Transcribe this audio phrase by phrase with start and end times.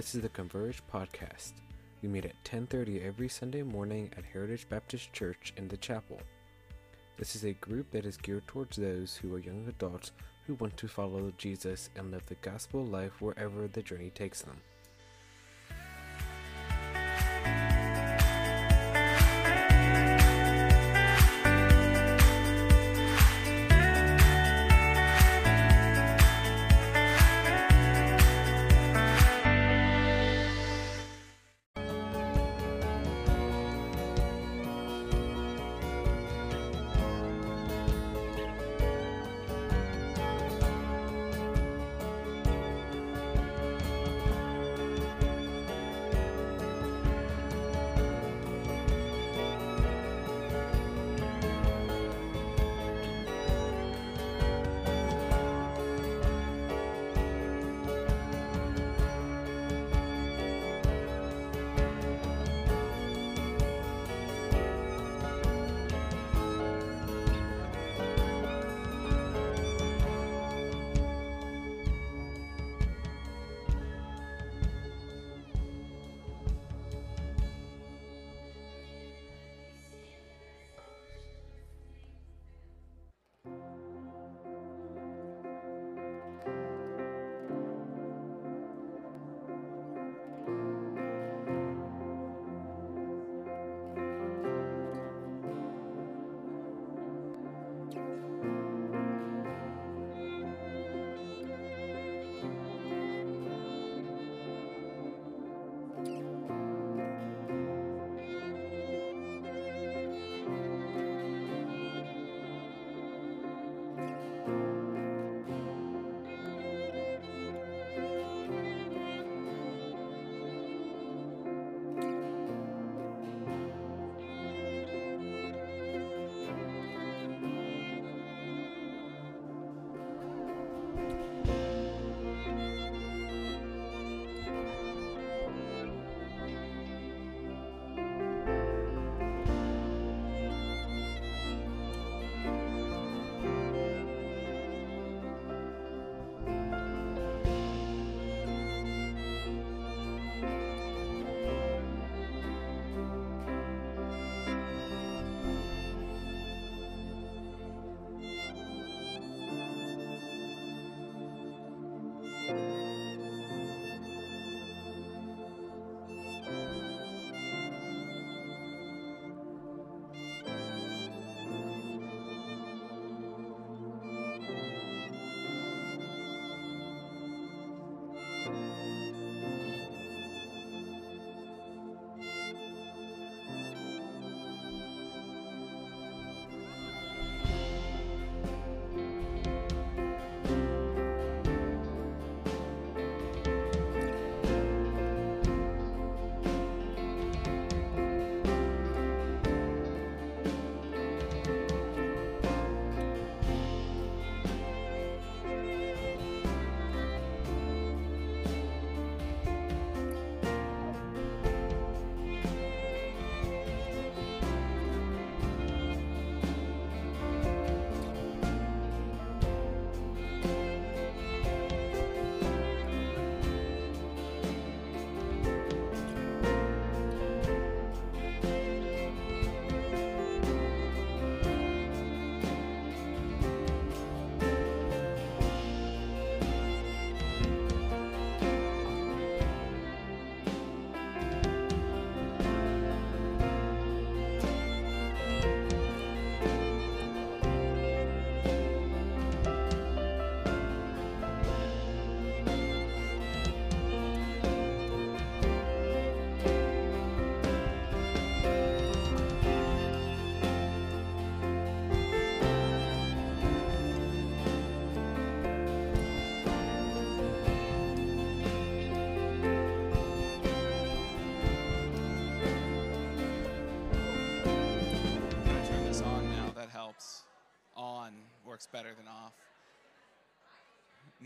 [0.00, 1.52] This is the Converge podcast.
[2.00, 6.22] We meet at 10:30 every Sunday morning at Heritage Baptist Church in the chapel.
[7.18, 10.12] This is a group that is geared towards those who are young adults
[10.46, 14.62] who want to follow Jesus and live the gospel life wherever the journey takes them.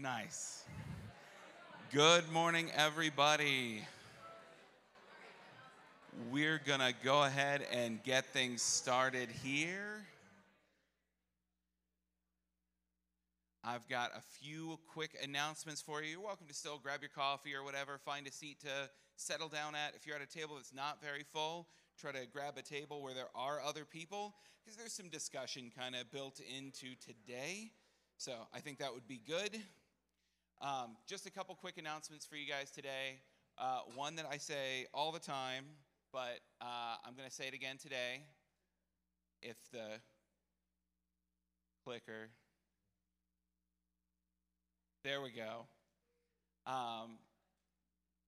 [0.04, 0.64] Nice.
[1.90, 3.86] Good morning, everybody.
[6.30, 10.04] We're gonna go ahead and get things started here.
[13.64, 16.10] I've got a few quick announcements for you.
[16.10, 19.74] You're welcome to still grab your coffee or whatever, find a seat to settle down
[19.74, 19.94] at.
[19.96, 21.66] If you're at a table that's not very full,
[21.98, 25.96] try to grab a table where there are other people, because there's some discussion kind
[25.96, 27.70] of built into today.
[28.18, 29.62] So I think that would be good.
[30.60, 33.20] Um, just a couple quick announcements for you guys today.
[33.58, 35.64] Uh, one that I say all the time,
[36.12, 38.22] but uh, I'm going to say it again today.
[39.42, 40.00] If the
[41.84, 42.30] clicker,
[45.04, 45.66] there we go.
[46.66, 47.18] Um,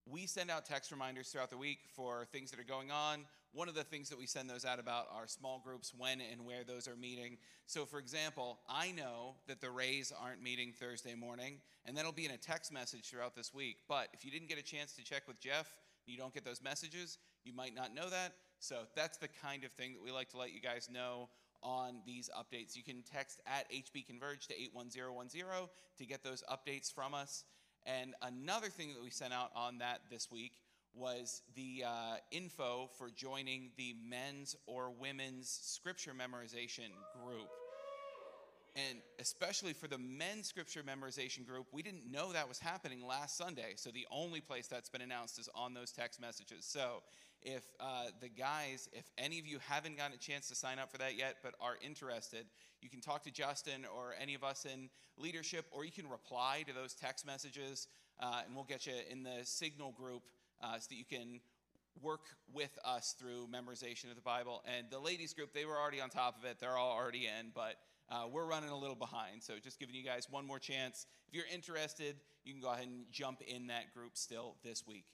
[0.09, 3.25] we send out text reminders throughout the week for things that are going on.
[3.57, 6.45] One of the things that we send those out about are small groups, when and
[6.45, 7.37] where those are meeting.
[7.65, 12.25] So, for example, I know that the Rays aren't meeting Thursday morning, and that'll be
[12.25, 13.77] in a text message throughout this week.
[13.89, 15.75] But if you didn't get a chance to check with Jeff,
[16.05, 18.33] you don't get those messages, you might not know that.
[18.59, 21.27] So, that's the kind of thing that we like to let you guys know
[21.63, 22.75] on these updates.
[22.75, 25.67] You can text at HB Converge to 81010
[25.97, 27.43] to get those updates from us.
[27.87, 30.51] And another thing that we sent out on that this week
[30.97, 36.89] was the uh, info for joining the men's or women's scripture memorization
[37.23, 37.47] group.
[38.75, 43.35] And especially for the men's scripture memorization group, we didn't know that was happening last
[43.35, 43.73] Sunday.
[43.75, 46.65] So the only place that's been announced is on those text messages.
[46.65, 47.01] So
[47.41, 50.91] if uh, the guys, if any of you haven't gotten a chance to sign up
[50.91, 52.45] for that yet but are interested,
[52.81, 56.63] you can talk to Justin or any of us in leadership, or you can reply
[56.67, 57.87] to those text messages,
[58.19, 60.23] uh, and we'll get you in the Signal group
[60.61, 61.39] uh, so that you can
[62.01, 62.21] work
[62.53, 64.63] with us through memorization of the Bible.
[64.77, 67.51] And the ladies group, they were already on top of it, they're all already in,
[67.53, 67.75] but
[68.09, 69.43] uh, we're running a little behind.
[69.43, 71.07] So just giving you guys one more chance.
[71.27, 75.05] If you're interested, you can go ahead and jump in that group still this week.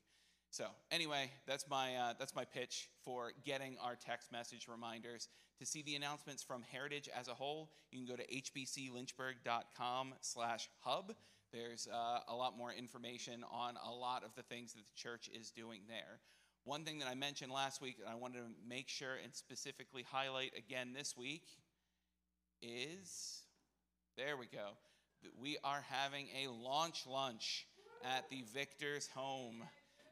[0.49, 5.29] So anyway, that's my uh, that's my pitch for getting our text message reminders.
[5.59, 11.15] To see the announcements from Heritage as a whole, you can go to hbclynchburg.com/hub.
[11.53, 15.29] There's uh, a lot more information on a lot of the things that the church
[15.39, 16.19] is doing there.
[16.63, 20.03] One thing that I mentioned last week, and I wanted to make sure and specifically
[20.09, 21.43] highlight again this week,
[22.63, 23.43] is
[24.17, 24.69] there we go.
[25.39, 27.67] We are having a launch lunch
[28.03, 29.61] at the Victor's home.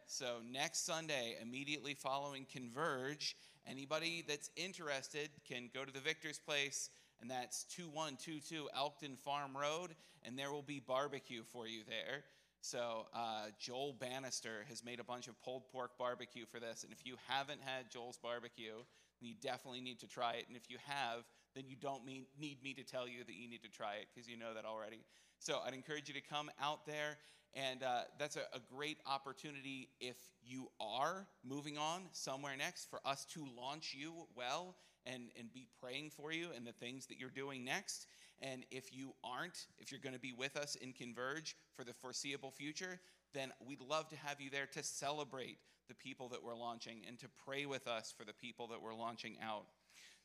[0.05, 3.35] So next Sunday, immediately following Converge,
[3.65, 6.91] anybody that's interested can go to the Victor's Place,
[7.21, 12.23] and that's 2122 Elkton Farm Road, and there will be barbecue for you there.
[12.61, 16.91] So uh, Joel Bannister has made a bunch of pulled pork barbecue for this, and
[16.91, 18.75] if you haven't had Joel's barbecue,
[19.19, 20.45] then you definitely need to try it.
[20.47, 21.23] And if you have,
[21.55, 24.07] then you don't mean, need me to tell you that you need to try it
[24.13, 25.03] because you know that already.
[25.39, 27.17] So I'd encourage you to come out there
[27.53, 32.99] and uh, that's a, a, great opportunity if you are moving on somewhere next for
[33.05, 34.75] us to launch you well
[35.05, 38.07] and, and be praying for you and the things that you're doing next.
[38.41, 41.93] And if you aren't, if you're going to be with us in Converge for the
[41.93, 42.99] foreseeable future,
[43.33, 45.57] then we'd love to have you there to celebrate
[45.87, 48.93] the people that we're launching and to pray with us for the people that we're
[48.93, 49.65] launching out.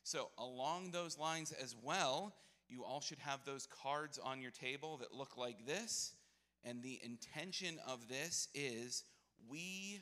[0.03, 2.33] So, along those lines as well,
[2.69, 6.13] you all should have those cards on your table that look like this.
[6.63, 9.03] And the intention of this is
[9.49, 9.99] we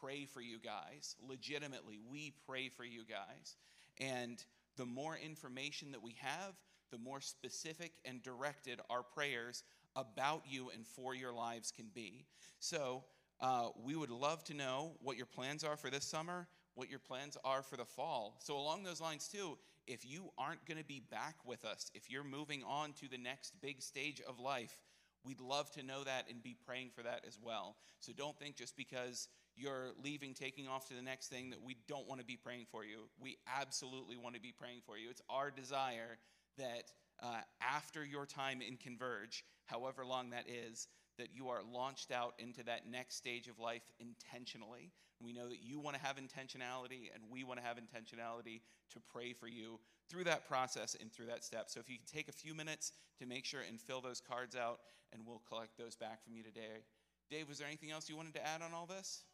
[0.00, 1.16] pray for you guys.
[1.26, 3.56] Legitimately, we pray for you guys.
[4.00, 4.42] And
[4.76, 6.54] the more information that we have,
[6.90, 9.64] the more specific and directed our prayers
[9.96, 12.26] about you and for your lives can be.
[12.60, 13.04] So,
[13.40, 16.98] uh, we would love to know what your plans are for this summer, what your
[16.98, 18.36] plans are for the fall.
[18.40, 22.10] So, along those lines, too, if you aren't going to be back with us, if
[22.10, 24.78] you're moving on to the next big stage of life,
[25.26, 27.76] We'd love to know that and be praying for that as well.
[27.98, 31.76] So don't think just because you're leaving, taking off to the next thing, that we
[31.88, 33.08] don't want to be praying for you.
[33.20, 35.08] We absolutely want to be praying for you.
[35.10, 36.18] It's our desire
[36.58, 42.12] that uh, after your time in Converge, however long that is, that you are launched
[42.12, 44.92] out into that next stage of life intentionally.
[45.20, 48.60] We know that you want to have intentionality, and we want to have intentionality
[48.92, 51.70] to pray for you through that process and through that step.
[51.70, 54.54] So if you could take a few minutes to make sure and fill those cards
[54.54, 54.80] out,
[55.12, 56.84] and we'll collect those back from you today.
[57.30, 59.24] Dave, was there anything else you wanted to add on all this?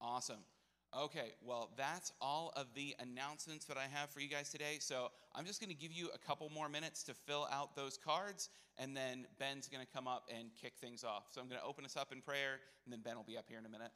[0.00, 0.40] Awesome.
[0.98, 4.78] Okay, well, that's all of the announcements that I have for you guys today.
[4.80, 7.96] So I'm just going to give you a couple more minutes to fill out those
[7.96, 11.26] cards, and then Ben's going to come up and kick things off.
[11.30, 13.44] So I'm going to open us up in prayer, and then Ben will be up
[13.48, 13.92] here in a minute.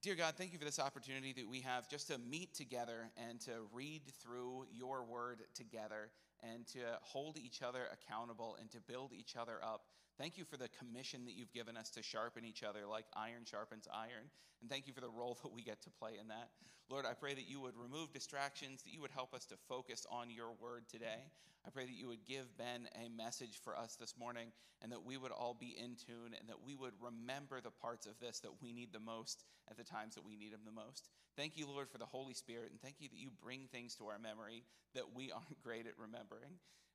[0.00, 3.38] Dear God, thank you for this opportunity that we have just to meet together and
[3.42, 6.08] to read through your word together.
[6.42, 9.84] And to hold each other accountable and to build each other up.
[10.18, 13.44] Thank you for the commission that you've given us to sharpen each other like iron
[13.44, 14.28] sharpens iron.
[14.60, 16.50] And thank you for the role that we get to play in that.
[16.90, 20.06] Lord, I pray that you would remove distractions, that you would help us to focus
[20.10, 21.22] on your word today.
[21.64, 24.48] I pray that you would give Ben a message for us this morning
[24.82, 28.06] and that we would all be in tune and that we would remember the parts
[28.06, 30.72] of this that we need the most at the times that we need them the
[30.72, 31.08] most.
[31.36, 34.06] Thank you, Lord, for the Holy Spirit, and thank you that you bring things to
[34.06, 36.29] our memory that we aren't great at remembering.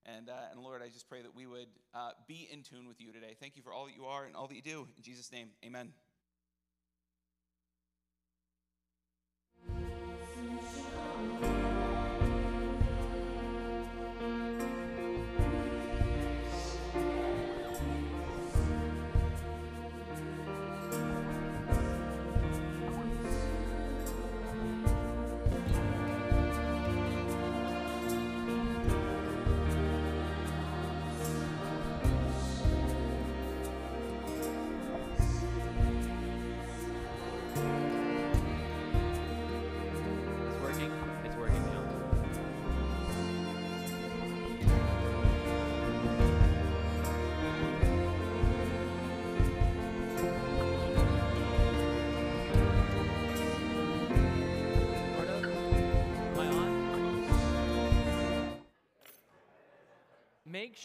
[0.06, 3.01] And, uh, and Lord, I just pray that we would uh, be in tune with
[3.01, 3.36] you today.
[3.39, 4.88] Thank you for all that you are and all that you do.
[4.98, 5.94] In Jesus' name, amen.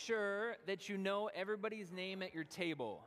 [0.00, 3.04] Sure that you know everybody's name at your table.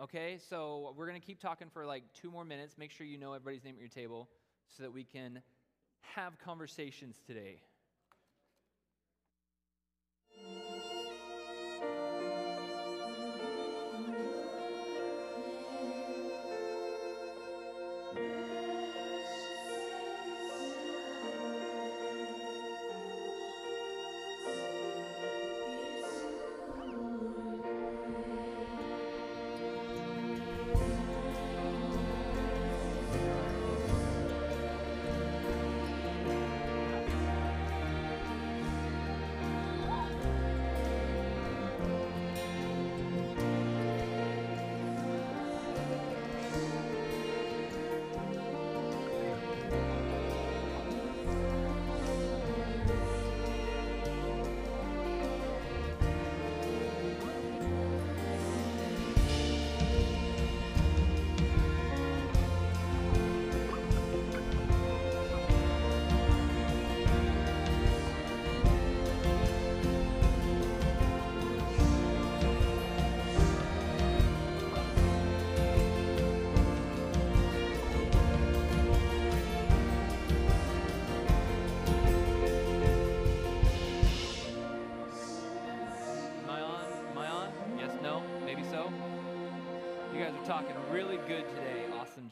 [0.00, 2.76] Okay, so we're gonna keep talking for like two more minutes.
[2.76, 4.28] Make sure you know everybody's name at your table
[4.68, 5.40] so that we can
[6.00, 7.60] have conversations today.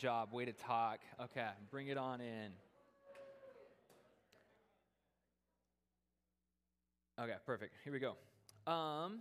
[0.01, 0.33] Job.
[0.33, 1.01] Way to talk.
[1.21, 2.53] Okay, bring it on in.
[7.21, 7.75] Okay, perfect.
[7.85, 8.17] Here we go.
[8.67, 9.21] Um,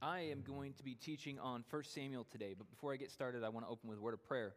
[0.00, 3.42] I am going to be teaching on 1 Samuel today, but before I get started,
[3.42, 4.54] I want to open with a word of prayer.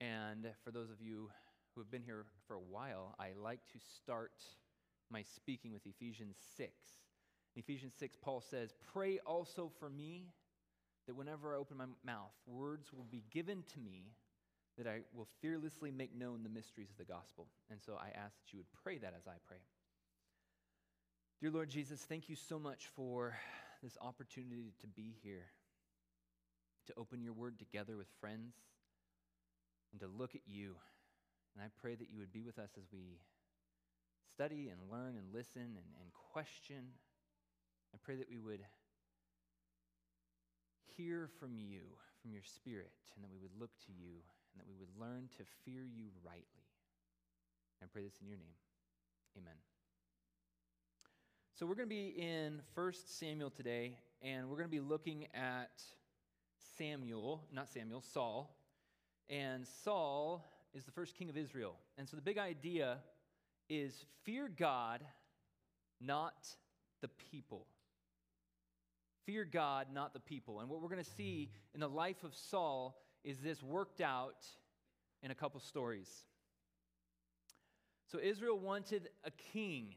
[0.00, 1.28] And for those of you
[1.74, 4.42] who have been here for a while, I like to start
[5.10, 6.70] my speaking with Ephesians 6.
[7.54, 10.28] In Ephesians 6, Paul says, Pray also for me
[11.06, 14.12] that whenever I open my mouth, words will be given to me
[14.76, 17.46] that I will fearlessly make known the mysteries of the gospel.
[17.70, 19.58] And so I ask that you would pray that as I pray.
[21.40, 23.36] Dear Lord Jesus, thank you so much for
[23.82, 25.46] this opportunity to be here,
[26.86, 28.54] to open your word together with friends,
[29.92, 30.76] and to look at you.
[31.54, 33.20] And I pray that you would be with us as we
[34.34, 36.84] study and learn and listen and, and question.
[37.94, 38.60] I pray that we would
[40.96, 41.80] hear from you,
[42.20, 44.20] from your spirit, and that we would look to you,
[44.56, 46.64] and that we would learn to fear you rightly.
[47.82, 48.54] I pray this in your name.
[49.36, 49.54] Amen.
[51.54, 55.26] So we're going to be in 1 Samuel today, and we're going to be looking
[55.34, 55.82] at
[56.78, 58.56] Samuel, not Samuel, Saul.
[59.28, 60.44] And Saul
[60.74, 61.76] is the first king of Israel.
[61.98, 62.98] And so the big idea
[63.68, 65.04] is fear God,
[66.00, 66.46] not
[67.02, 67.66] the people.
[69.26, 70.60] Fear God, not the people.
[70.60, 74.46] And what we're going to see in the life of Saul is this worked out
[75.22, 76.08] in a couple stories.
[78.06, 79.96] So Israel wanted a king.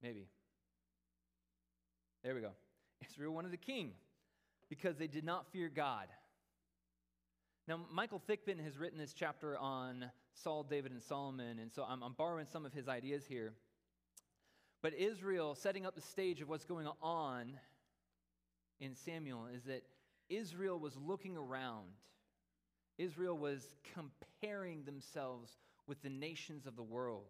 [0.00, 0.28] Maybe.
[2.22, 2.52] There we go.
[3.10, 3.90] Israel wanted a king
[4.68, 6.06] because they did not fear God.
[7.66, 12.04] Now, Michael Thickman has written this chapter on Saul, David, and Solomon, and so I'm,
[12.04, 13.54] I'm borrowing some of his ideas here.
[14.82, 17.52] But Israel, setting up the stage of what's going on
[18.80, 19.82] in Samuel, is that
[20.28, 21.88] Israel was looking around.
[22.98, 27.26] Israel was comparing themselves with the nations of the world.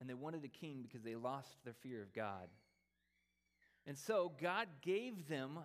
[0.00, 2.48] And they wanted a king because they lost their fear of God.
[3.86, 5.58] And so God gave them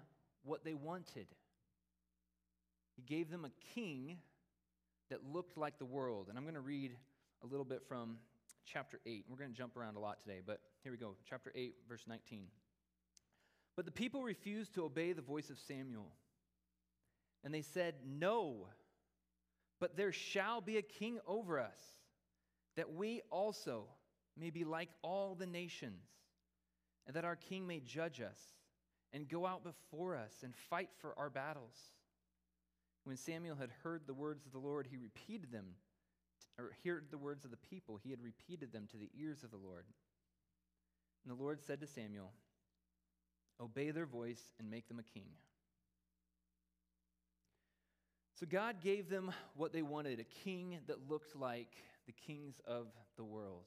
[0.44, 1.28] what they wanted.
[2.96, 4.18] He gave them a king
[5.10, 6.28] that looked like the world.
[6.30, 6.92] And I'm going to read
[7.44, 8.18] a little bit from
[8.66, 9.26] chapter 8.
[9.30, 11.16] We're going to jump around a lot today, but here we go.
[11.30, 12.48] Chapter 8, verse 19.
[13.76, 16.12] But the people refused to obey the voice of Samuel.
[17.44, 18.68] And they said, No,
[19.80, 21.78] but there shall be a king over us,
[22.76, 23.86] that we also
[24.38, 26.04] may be like all the nations,
[27.06, 28.40] and that our king may judge us
[29.14, 31.78] and go out before us and fight for our battles.
[33.04, 35.76] When Samuel had heard the words of the Lord, he repeated them,
[36.58, 39.52] or heard the words of the people, he had repeated them to the ears of
[39.52, 39.86] the Lord.
[41.24, 42.32] And the Lord said to Samuel,
[43.60, 45.28] Obey their voice and make them a king.
[48.40, 51.72] So God gave them what they wanted a king that looked like
[52.06, 53.64] the kings of the world.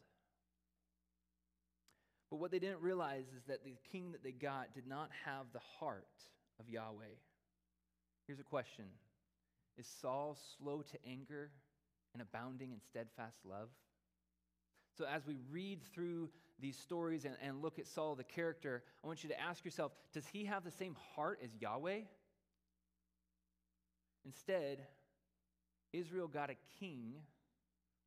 [2.30, 5.46] But what they didn't realize is that the king that they got did not have
[5.52, 6.04] the heart
[6.60, 7.16] of Yahweh.
[8.26, 8.84] Here's a question
[9.78, 11.50] Is Saul slow to anger
[12.12, 13.68] and abounding in steadfast love?
[14.96, 19.06] So, as we read through these stories and, and look at Saul, the character, I
[19.06, 22.00] want you to ask yourself Does he have the same heart as Yahweh?
[24.24, 24.86] Instead,
[25.92, 27.14] Israel got a king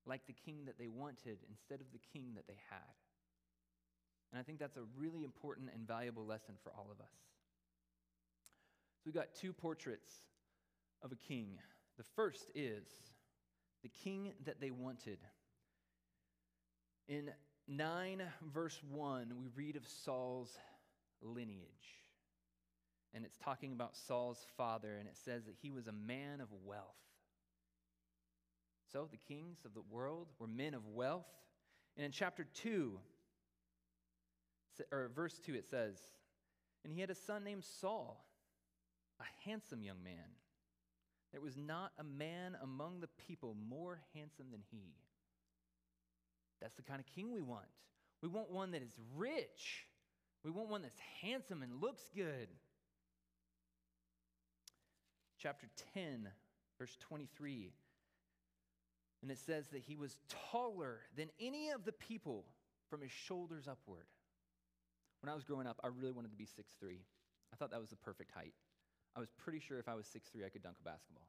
[0.06, 2.80] like the king that they wanted instead of the king that they had.
[4.32, 7.14] And I think that's a really important and valuable lesson for all of us.
[8.98, 10.12] So we've got two portraits
[11.02, 11.58] of a king.
[11.98, 12.86] The first is
[13.84, 15.20] the king that they wanted.
[17.08, 17.32] In
[17.68, 18.22] 9,
[18.54, 20.58] verse 1, we read of Saul's
[21.22, 21.68] lineage.
[23.14, 26.48] And it's talking about Saul's father, and it says that he was a man of
[26.64, 26.96] wealth.
[28.92, 31.28] So the kings of the world were men of wealth.
[31.98, 32.98] And in chapter 2,
[34.92, 35.98] or verse 2, it says,
[36.84, 38.26] And he had a son named Saul,
[39.20, 40.16] a handsome young man.
[41.32, 44.96] There was not a man among the people more handsome than he.
[46.62, 47.66] That's the kind of king we want.
[48.22, 49.88] We want one that is rich.
[50.44, 52.50] We want one that's handsome and looks good.
[55.40, 56.28] Chapter 10,
[56.78, 57.72] verse 23.
[59.22, 60.18] And it says that he was
[60.52, 62.46] taller than any of the people
[62.90, 64.06] from his shoulders upward.
[65.22, 66.98] When I was growing up, I really wanted to be 6'3.
[67.54, 68.54] I thought that was the perfect height.
[69.16, 71.28] I was pretty sure if I was 6'3, I could dunk a basketball.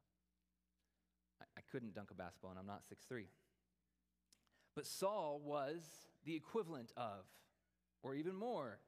[1.41, 3.25] I, I couldn't dunk a basketball, and I'm not 6'3.
[4.75, 5.83] But Saul was
[6.25, 7.25] the equivalent of,
[8.03, 8.79] or even more.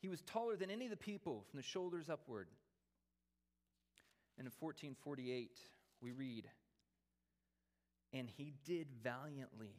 [0.00, 2.48] He was taller than any of the people from the shoulders upward.
[4.38, 5.58] And in 1448,
[6.00, 6.44] we read,
[8.12, 9.74] And he did valiantly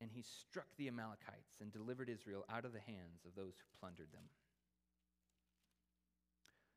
[0.00, 3.78] and he struck the Amalekites and delivered Israel out of the hands of those who
[3.80, 4.24] plundered them.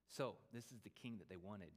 [0.10, 1.70] So, this is the king that they wanted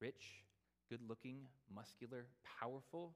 [0.00, 0.44] rich,
[0.88, 1.38] good looking,
[1.74, 2.26] muscular,
[2.60, 3.14] powerful.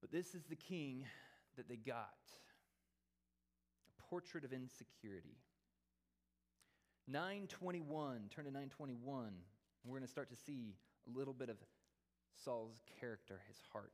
[0.00, 1.04] But this is the king
[1.56, 2.14] that they got
[3.88, 5.36] a portrait of insecurity.
[7.06, 9.32] 921, turn to 921.
[9.84, 10.74] We're going to start to see
[11.06, 11.56] a little bit of
[12.44, 13.92] Saul's character, his heart.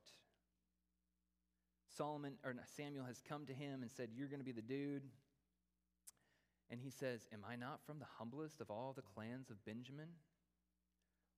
[1.97, 5.03] Solomon or Samuel has come to him and said, "You're going to be the dude."
[6.69, 10.09] And he says, "Am I not from the humblest of all the clans of Benjamin?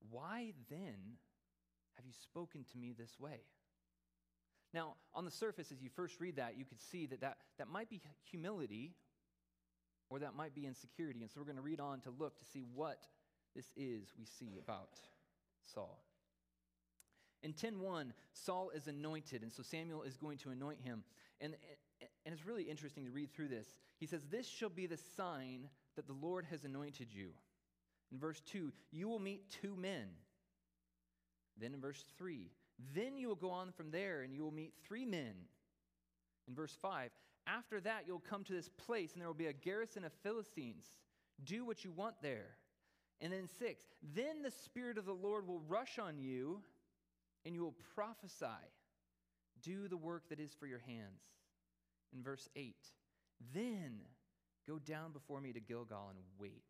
[0.09, 1.17] Why then
[1.95, 3.41] have you spoken to me this way?"
[4.73, 7.67] Now, on the surface, as you first read that, you could see that that, that
[7.67, 8.95] might be humility
[10.09, 11.21] or that might be insecurity.
[11.21, 13.07] And so we're going to read on to look to see what
[13.55, 14.99] this is we see about
[15.73, 16.03] Saul.
[17.41, 21.03] In 10:1, Saul is anointed, and so Samuel is going to anoint him.
[21.39, 21.55] And,
[22.25, 23.67] and it's really interesting to read through this.
[23.97, 27.29] He says, This shall be the sign that the Lord has anointed you.
[28.11, 30.07] In verse 2, you will meet two men.
[31.59, 32.49] Then in verse 3,
[32.95, 35.33] then you will go on from there and you will meet three men.
[36.47, 37.11] In verse 5,
[37.47, 40.85] after that you'll come to this place and there will be a garrison of Philistines.
[41.43, 42.55] Do what you want there.
[43.21, 43.83] And then 6,
[44.15, 46.61] then the Spirit of the Lord will rush on you
[47.45, 48.45] and you will prophesy.
[49.61, 51.21] Do the work that is for your hands.
[52.13, 52.75] In verse 8,
[53.53, 53.99] then
[54.67, 56.63] go down before me to Gilgal and wait.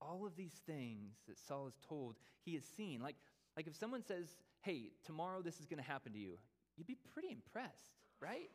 [0.00, 3.00] all of these things that Saul is told, he has seen.
[3.00, 3.16] Like,
[3.56, 6.38] like if someone says, hey, tomorrow this is going to happen to you,
[6.76, 8.50] you'd be pretty impressed, right?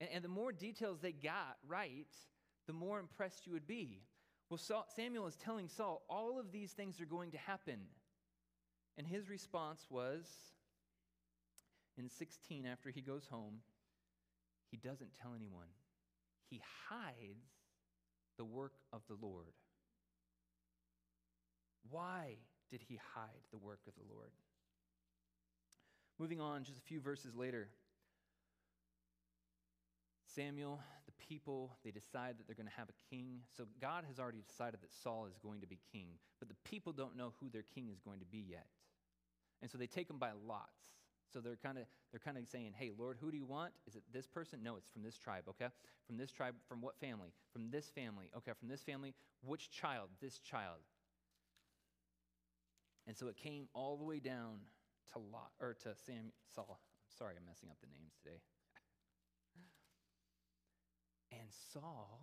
[0.00, 2.06] And, and the more details they got right,
[2.66, 4.02] the more impressed you would be.
[4.50, 7.80] Well, Saul, Samuel is telling Saul, all of these things are going to happen.
[8.96, 10.26] And his response was
[11.96, 13.58] in 16, after he goes home,
[14.70, 15.68] he doesn't tell anyone.
[16.50, 17.46] He hides
[18.36, 19.52] the work of the Lord.
[21.90, 22.36] Why
[22.70, 24.30] did he hide the work of the Lord?
[26.18, 27.68] Moving on, just a few verses later,
[30.34, 33.40] Samuel, the people, they decide that they're going to have a king.
[33.56, 36.92] So God has already decided that Saul is going to be king, but the people
[36.92, 38.66] don't know who their king is going to be yet.
[39.62, 40.97] And so they take him by lots.
[41.32, 43.72] So they're kind of they're kind of saying, "Hey, Lord, who do you want?
[43.86, 44.62] Is it this person?
[44.62, 45.68] No, it's from this tribe, okay?
[46.06, 47.32] From this tribe, from what family?
[47.52, 48.30] From this family.
[48.36, 50.08] Okay, from this family, which child?
[50.20, 50.78] This child."
[53.06, 54.60] And so it came all the way down
[55.12, 56.80] to Lot or to Sam Saul.
[56.80, 58.40] I'm Sorry, I'm messing up the names today.
[61.32, 62.20] and Saul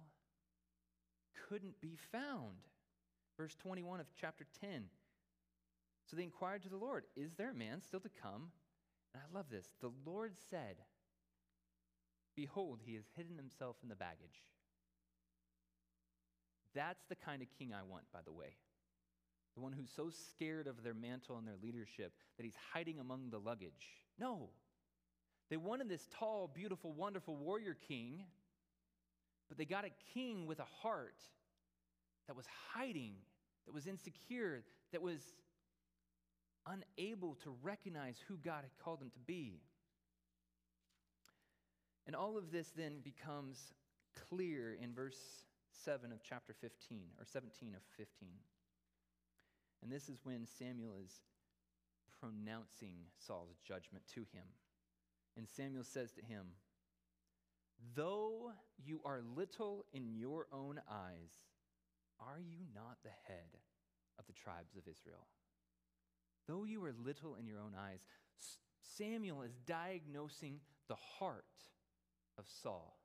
[1.50, 2.70] couldn't be found.
[3.38, 4.86] Verse 21 of chapter 10.
[6.06, 8.52] So they inquired to the Lord, Is there a man still to come?
[9.16, 9.66] And I love this.
[9.80, 10.76] The Lord said,
[12.36, 14.44] Behold, he has hidden himself in the baggage.
[16.74, 18.58] That's the kind of king I want, by the way.
[19.56, 23.30] The one who's so scared of their mantle and their leadership that he's hiding among
[23.30, 23.88] the luggage.
[24.20, 24.50] No.
[25.50, 28.26] They wanted this tall, beautiful, wonderful warrior king,
[29.48, 31.22] but they got a king with a heart
[32.28, 33.14] that was hiding,
[33.66, 35.22] that was insecure, that was
[36.68, 39.62] unable to recognize who God had called them to be.
[42.08, 43.74] And all of this then becomes
[44.30, 45.18] clear in verse
[45.84, 48.30] 7 of chapter 15, or 17 of 15.
[49.82, 51.22] And this is when Samuel is
[52.20, 52.96] pronouncing
[53.28, 54.46] Saul's judgment to him.
[55.38, 56.46] And Samuel says to him,
[57.96, 58.52] Though
[58.84, 61.32] you are little in your own eyes,
[62.20, 63.60] are you not the head
[64.18, 65.28] of the tribes of Israel?
[66.48, 68.00] Though you are little in your own eyes,
[68.98, 71.46] Samuel is diagnosing the heart
[72.38, 72.98] of Saul.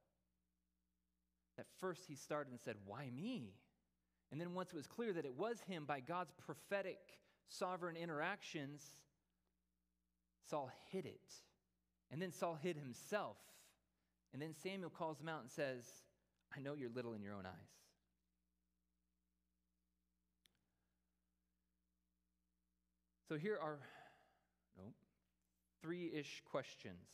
[1.58, 3.54] At first, he started and said, Why me?
[4.30, 6.98] And then, once it was clear that it was him by God's prophetic,
[7.48, 8.82] sovereign interactions,
[10.48, 11.32] Saul hid it.
[12.10, 13.36] And then Saul hid himself.
[14.32, 15.84] And then Samuel calls him out and says,
[16.56, 17.80] I know you're little in your own eyes.
[23.30, 23.78] So here are
[24.76, 24.82] no,
[25.80, 27.06] three ish questions.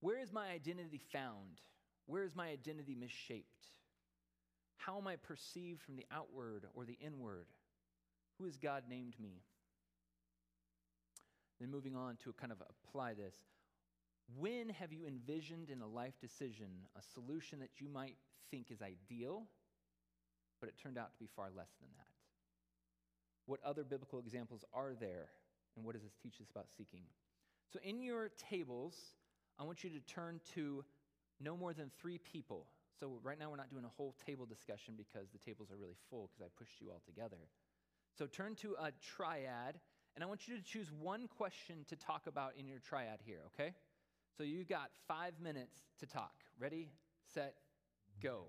[0.00, 1.60] Where is my identity found?
[2.06, 3.68] Where is my identity misshaped?
[4.76, 7.46] How am I perceived from the outward or the inward?
[8.38, 9.44] Who has God named me?
[11.60, 13.36] Then moving on to kind of apply this.
[14.36, 18.16] When have you envisioned in a life decision a solution that you might
[18.50, 19.44] think is ideal,
[20.58, 22.07] but it turned out to be far less than that?
[23.48, 25.30] What other biblical examples are there?
[25.74, 27.00] And what does this teach us about seeking?
[27.72, 28.94] So, in your tables,
[29.58, 30.84] I want you to turn to
[31.40, 32.66] no more than three people.
[33.00, 35.96] So, right now, we're not doing a whole table discussion because the tables are really
[36.10, 37.38] full because I pushed you all together.
[38.18, 39.80] So, turn to a triad,
[40.14, 43.40] and I want you to choose one question to talk about in your triad here,
[43.54, 43.72] okay?
[44.36, 46.34] So, you've got five minutes to talk.
[46.60, 46.90] Ready,
[47.32, 47.54] set,
[48.22, 48.44] go.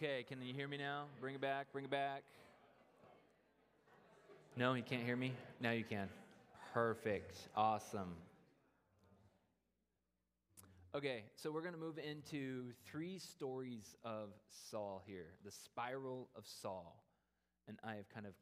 [0.00, 1.06] Okay, can you hear me now?
[1.20, 2.22] Bring it back, bring it back.
[4.56, 5.32] No, you can't hear me?
[5.60, 6.08] Now you can.
[6.72, 7.48] Perfect.
[7.56, 8.14] Awesome.
[10.94, 14.28] Okay, so we're going to move into three stories of
[14.70, 17.02] Saul here the spiral of Saul.
[17.66, 18.34] And I have kind of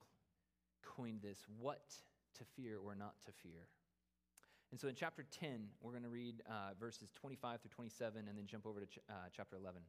[0.84, 1.80] coined this what
[2.36, 3.68] to fear or not to fear.
[4.72, 8.36] And so in chapter 10, we're going to read uh, verses 25 through 27 and
[8.36, 9.80] then jump over to ch- uh, chapter 11.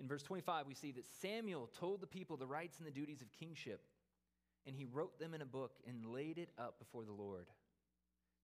[0.00, 3.20] In verse 25, we see that Samuel told the people the rights and the duties
[3.20, 3.82] of kingship,
[4.66, 7.48] and he wrote them in a book and laid it up before the Lord.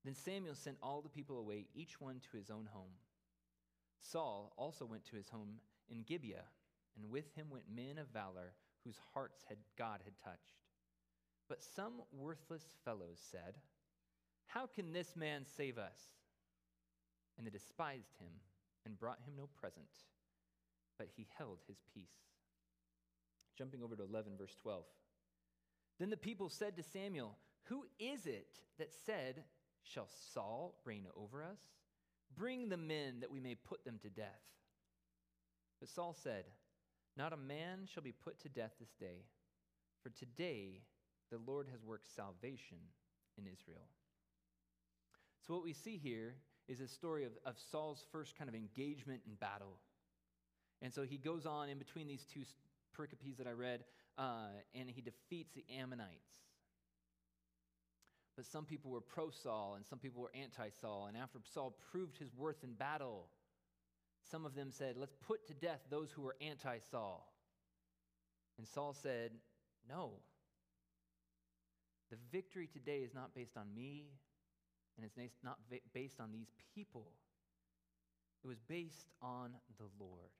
[0.04, 2.92] Then Samuel sent all the people away, each one to his own home.
[4.02, 5.54] Saul also went to his home
[5.88, 6.44] in Gibeah,
[6.94, 8.52] and with him went men of valor
[8.84, 10.60] whose hearts had God had touched.
[11.48, 13.54] But some worthless fellows said,
[14.46, 15.98] How can this man save us?
[17.38, 18.32] And they despised him
[18.84, 19.88] and brought him no present,
[20.98, 22.04] but he held his peace.
[23.56, 24.84] Jumping over to 11, verse 12.
[25.98, 29.44] Then the people said to Samuel, Who is it that said,
[29.82, 31.60] Shall Saul reign over us?
[32.36, 34.42] Bring the men that we may put them to death.
[35.80, 36.44] But Saul said,
[37.16, 39.24] Not a man shall be put to death this day,
[40.02, 40.82] for today
[41.30, 42.78] the Lord has worked salvation
[43.38, 43.88] in Israel.
[45.46, 46.34] So, what we see here
[46.68, 49.78] is a story of, of Saul's first kind of engagement in battle.
[50.82, 52.42] And so he goes on in between these two
[52.96, 53.84] pericopes that I read,
[54.18, 56.36] uh, and he defeats the Ammonites.
[58.36, 61.06] But some people were pro Saul and some people were anti Saul.
[61.06, 63.28] And after Saul proved his worth in battle,
[64.30, 67.32] some of them said, Let's put to death those who were anti Saul.
[68.58, 69.30] And Saul said,
[69.88, 70.12] No.
[72.10, 74.04] The victory today is not based on me,
[74.96, 75.58] and it's not
[75.92, 77.08] based on these people.
[78.44, 80.30] It was based on the Lord.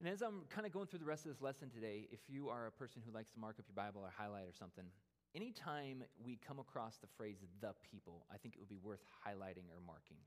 [0.00, 2.48] And as I'm kind of going through the rest of this lesson today, if you
[2.48, 4.84] are a person who likes to mark up your Bible or highlight or something,
[5.34, 9.70] anytime we come across the phrase the people, I think it would be worth highlighting
[9.70, 10.18] or marking.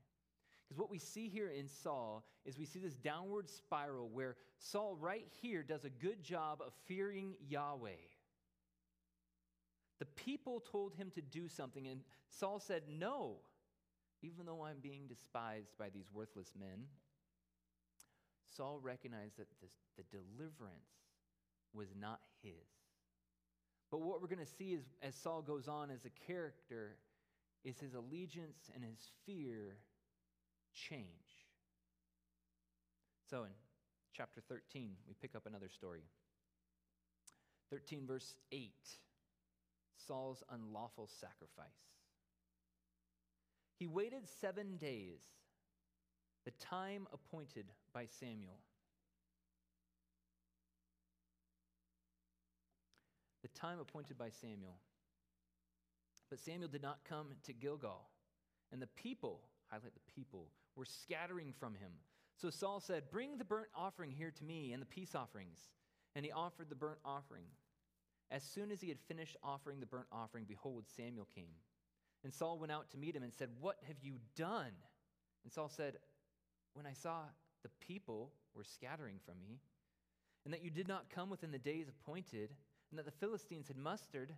[0.66, 4.96] Because what we see here in Saul is we see this downward spiral where Saul,
[4.98, 7.90] right here, does a good job of fearing Yahweh.
[9.98, 13.36] The people told him to do something, and Saul said, No,
[14.22, 16.86] even though I'm being despised by these worthless men.
[18.54, 20.90] Saul recognized that this, the deliverance
[21.74, 22.52] was not his.
[23.90, 26.96] But what we're going to see is, as Saul goes on as a character
[27.64, 29.76] is his allegiance and his fear
[30.72, 31.06] change.
[33.28, 33.50] So in
[34.12, 36.02] chapter 13, we pick up another story.
[37.70, 38.72] 13, verse 8
[40.06, 41.66] Saul's unlawful sacrifice.
[43.78, 45.20] He waited seven days,
[46.46, 48.60] the time appointed by Samuel.
[53.42, 54.78] The time appointed by Samuel.
[56.30, 58.06] But Samuel did not come to Gilgal,
[58.72, 61.90] and the people, highlight the people, were scattering from him.
[62.36, 65.58] So Saul said, Bring the burnt offering here to me and the peace offerings.
[66.14, 67.44] And he offered the burnt offering.
[68.30, 71.54] As soon as he had finished offering the burnt offering, behold, Samuel came.
[72.24, 74.72] And Saul went out to meet him and said, What have you done?
[75.44, 75.98] And Saul said,
[76.76, 77.22] When I saw
[77.62, 79.60] the people were scattering from me,
[80.44, 82.50] and that you did not come within the days appointed,
[82.90, 84.30] and that the Philistines had mustered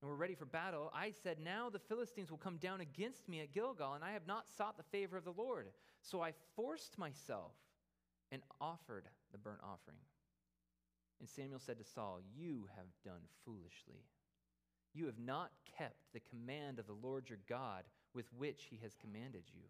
[0.00, 3.40] and were ready for battle, I said, Now the Philistines will come down against me
[3.42, 5.68] at Gilgal, and I have not sought the favor of the Lord.
[6.00, 7.52] So I forced myself
[8.32, 9.98] and offered the burnt offering.
[11.20, 14.06] And Samuel said to Saul, You have done foolishly.
[14.94, 18.96] You have not kept the command of the Lord your God with which he has
[18.96, 19.64] commanded you.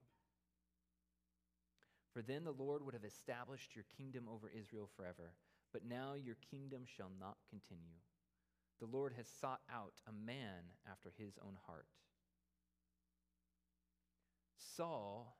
[2.14, 5.34] For then the Lord would have established your kingdom over Israel forever.
[5.72, 7.98] But now your kingdom shall not continue.
[8.80, 11.86] The Lord has sought out a man after his own heart.
[14.76, 15.36] Saul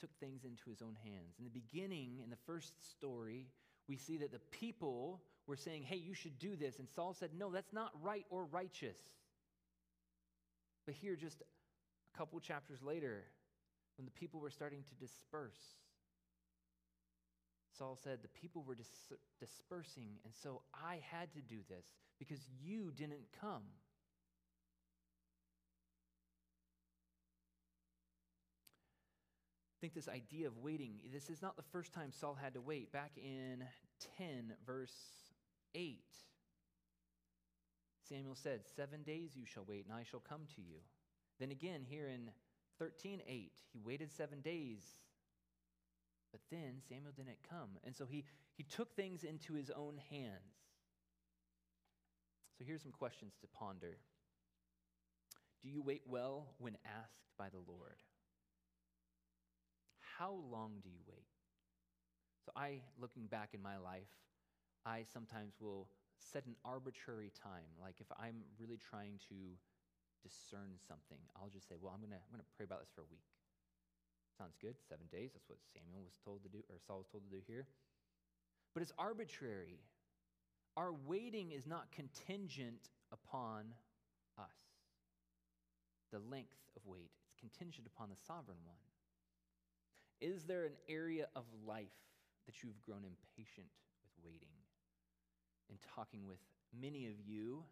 [0.00, 1.36] took things into his own hands.
[1.38, 3.46] In the beginning, in the first story,
[3.88, 6.80] we see that the people were saying, Hey, you should do this.
[6.80, 8.98] And Saul said, No, that's not right or righteous.
[10.86, 13.24] But here, just a couple chapters later,
[13.96, 15.76] when the people were starting to disperse,
[17.76, 21.86] Saul said, The people were dis- dispersing, and so I had to do this
[22.18, 23.62] because you didn't come.
[29.76, 32.60] I think this idea of waiting, this is not the first time Saul had to
[32.60, 32.90] wait.
[32.90, 33.64] Back in
[34.16, 34.94] 10, verse
[35.74, 36.00] 8,
[38.08, 40.78] Samuel said, Seven days you shall wait, and I shall come to you.
[41.38, 42.30] Then again, here in
[42.78, 44.82] 13, 8, he waited seven days
[46.34, 47.78] but then Samuel didn't come.
[47.84, 48.24] And so he,
[48.56, 50.66] he took things into his own hands.
[52.58, 53.98] So here's some questions to ponder.
[55.62, 58.02] Do you wait well when asked by the Lord?
[60.18, 61.28] How long do you wait?
[62.44, 64.10] So, I, looking back in my life,
[64.84, 65.86] I sometimes will
[66.18, 67.70] set an arbitrary time.
[67.80, 69.34] Like if I'm really trying to
[70.24, 72.90] discern something, I'll just say, well, I'm going to I'm going to pray about this
[72.96, 73.28] for a week.
[74.40, 74.74] Sounds good.
[74.88, 75.36] Seven days.
[75.36, 77.68] That's what Samuel was told to do, or Saul was told to do here.
[78.72, 79.84] But it's arbitrary.
[80.76, 83.70] Our waiting is not contingent upon
[84.34, 84.58] us.
[86.10, 88.82] The length of wait, it's contingent upon the sovereign one.
[90.20, 91.94] Is there an area of life
[92.46, 93.70] that you've grown impatient
[94.02, 94.50] with waiting?
[95.70, 96.38] In talking with
[96.74, 97.62] many of you,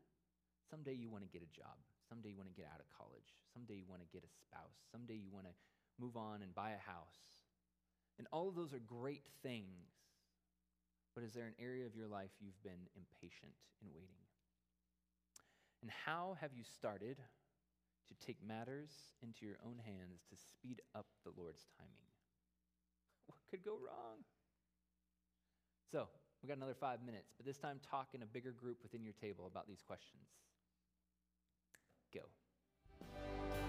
[0.71, 1.75] someday you want to get a job.
[2.13, 3.25] Someday you want to get out of college.
[3.57, 4.77] Someday you want to get a spouse.
[4.93, 5.57] Someday you want to
[5.97, 7.41] move on and buy a house.
[8.21, 9.89] And all of those are great things.
[11.17, 14.29] But is there an area of your life you've been impatient in waiting?
[15.81, 18.93] And how have you started to take matters
[19.25, 22.13] into your own hands to speed up the Lord's timing?
[23.25, 24.21] What could go wrong?
[25.89, 26.09] So,
[26.43, 29.15] we got another five minutes, but this time talk in a bigger group within your
[29.15, 30.29] table about these questions.
[33.03, 33.62] Go.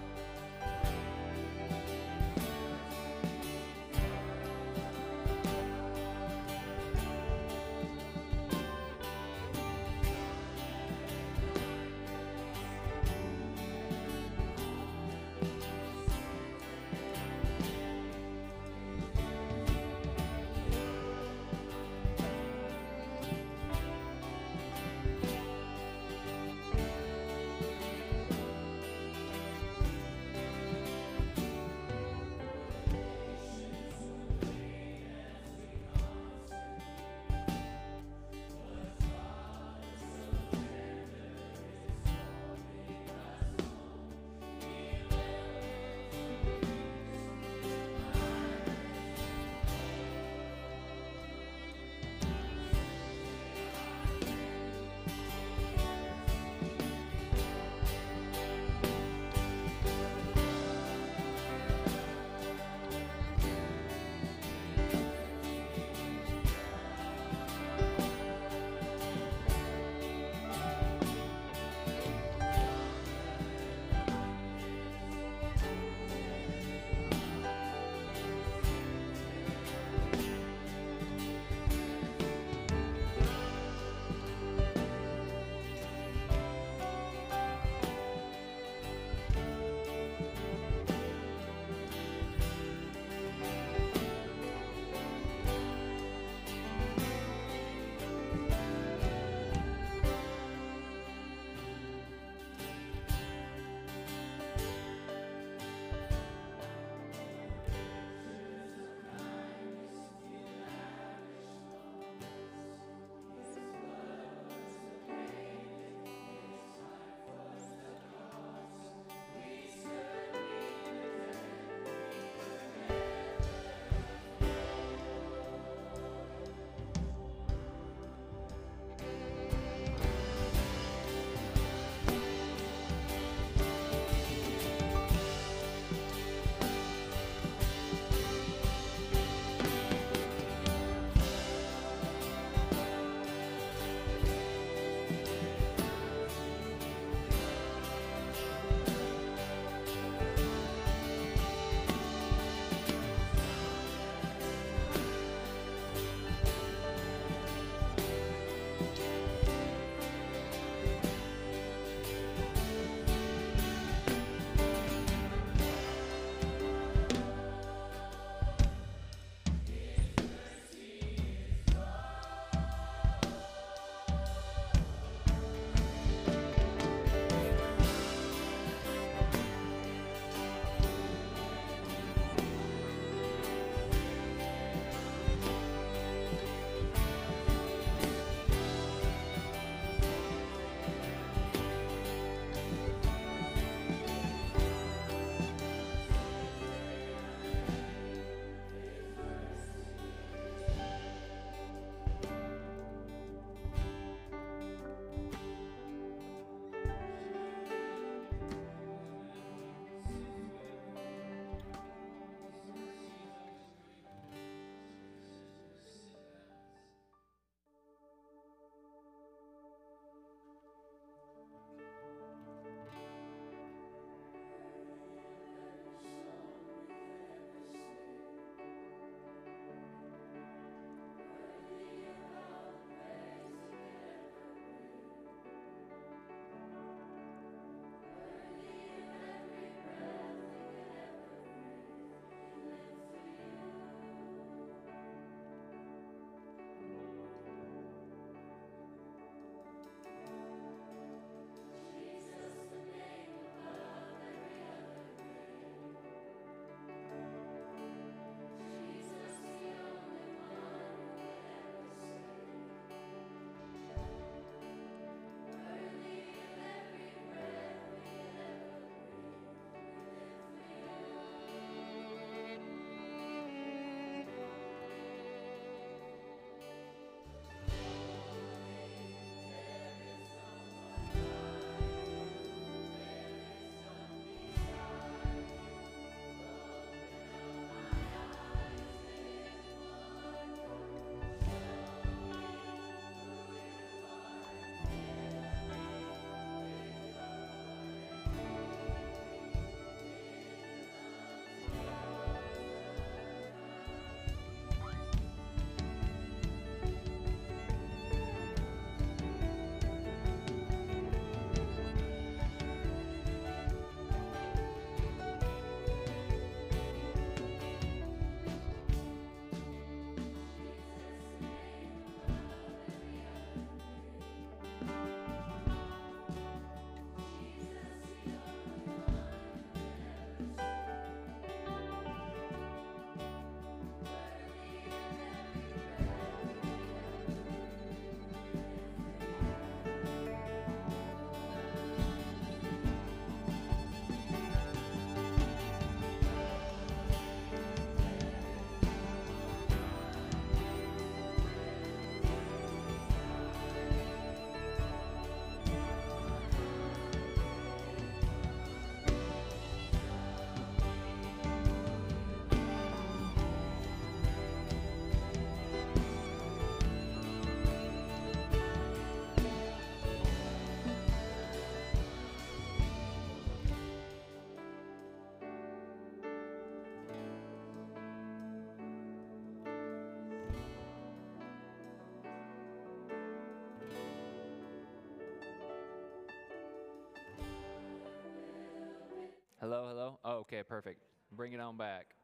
[389.64, 390.18] Hello, hello?
[390.26, 391.00] Oh, okay, perfect.
[391.32, 392.14] Bring it on back.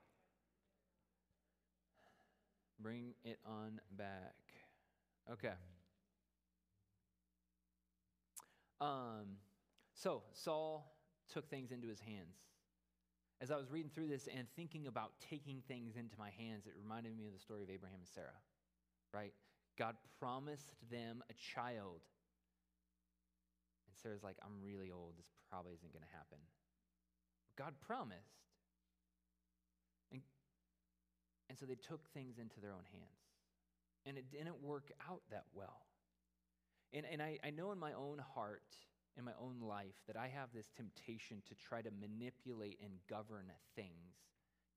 [2.78, 4.34] Bring it on back.
[5.32, 5.54] Okay.
[8.78, 9.38] Um,
[9.94, 10.94] so Saul
[11.32, 12.36] took things into his hands.
[13.40, 16.74] As I was reading through this and thinking about taking things into my hands, it
[16.76, 18.36] reminded me of the story of Abraham and Sarah,
[19.14, 19.32] right?
[19.78, 22.02] God promised them a child.
[23.88, 25.14] And Sarah's like, I'm really old.
[25.16, 26.36] This probably isn't going to happen.
[27.60, 28.40] God promised.
[30.10, 30.22] And,
[31.50, 33.20] and so they took things into their own hands.
[34.06, 35.84] And it didn't work out that well.
[36.94, 38.64] And, and I, I know in my own heart,
[39.18, 43.52] in my own life, that I have this temptation to try to manipulate and govern
[43.76, 44.16] things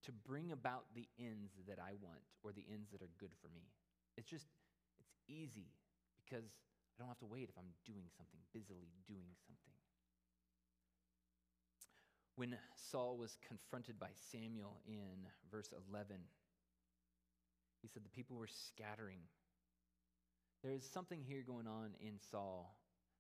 [0.04, 3.48] to bring about the ends that I want or the ends that are good for
[3.56, 3.72] me.
[4.18, 4.52] It's just,
[5.00, 5.72] it's easy
[6.20, 6.52] because
[6.92, 9.73] I don't have to wait if I'm doing something, busily doing something.
[12.36, 16.18] When Saul was confronted by Samuel in verse 11,
[17.82, 19.20] he said the people were scattering.
[20.64, 22.76] There is something here going on in Saul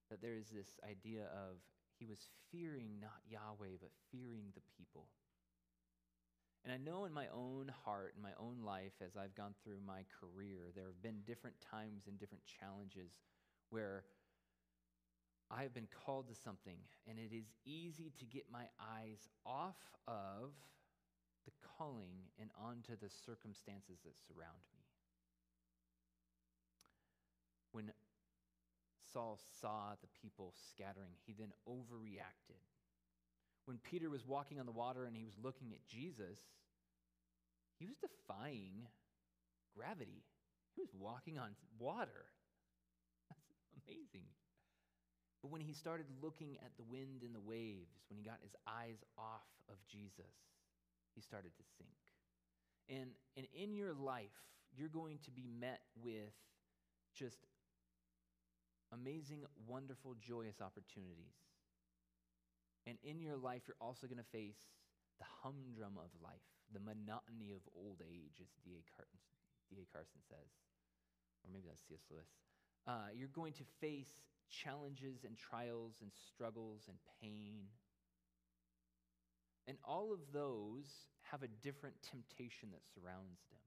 [0.09, 1.57] that there is this idea of
[1.99, 5.07] he was fearing not Yahweh, but fearing the people.
[6.64, 9.80] And I know in my own heart, in my own life, as I've gone through
[9.86, 13.11] my career, there have been different times and different challenges
[13.70, 14.05] where
[15.56, 16.78] I have been called to something,
[17.08, 19.78] and it is easy to get my eyes off
[20.08, 20.49] of
[21.45, 24.80] the calling and onto the circumstances that surround me.
[27.72, 27.91] When
[29.12, 32.62] Saul saw the people scattering, he then overreacted.
[33.66, 36.39] When Peter was walking on the water and he was looking at Jesus,
[37.78, 38.88] he was defying
[39.76, 40.24] gravity.
[40.76, 42.26] He was walking on water.
[43.30, 44.26] That's amazing.
[45.44, 48.56] But when he started looking at the wind and the waves, when he got his
[48.66, 50.32] eyes off of Jesus,
[51.14, 52.00] he started to sink.
[52.88, 54.39] And, and in your life,
[54.72, 56.32] you're going to be met with
[57.14, 57.44] just
[58.96, 61.36] amazing, wonderful, joyous opportunities.
[62.88, 64.72] And in your life, you're also going to face
[65.20, 68.80] the humdrum of life, the monotony of old age, as D.A.
[68.96, 69.20] Carson,
[69.68, 69.84] D.A.
[69.91, 70.50] Carson says.
[71.44, 72.04] Or maybe that's C.S.
[72.08, 72.32] Lewis.
[72.88, 77.68] Uh, you're going to face challenges and trials and struggles and pain.
[79.68, 80.86] And all of those
[81.32, 83.60] have a different temptation that surrounds them.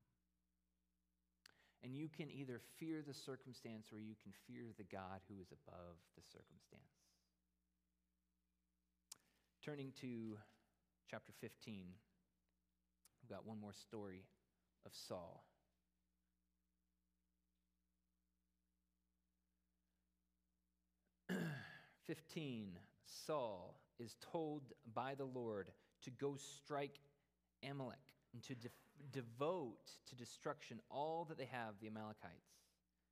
[1.82, 5.52] And you can either fear the circumstance or you can fear the God who is
[5.52, 6.82] above the circumstance.
[9.64, 10.36] Turning to
[11.10, 11.86] chapter 15,
[13.22, 14.24] we've got one more story
[14.84, 15.44] of Saul.
[22.06, 22.78] 15,
[23.26, 24.62] Saul is told
[24.94, 25.70] by the Lord
[26.02, 27.00] to go strike
[27.68, 27.96] Amalek
[28.32, 28.68] and to de-
[29.12, 32.52] devote to destruction all that they have, the Amalekites,